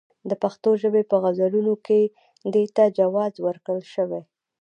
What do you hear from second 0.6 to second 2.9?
ژبې په غزلونو کې دې ته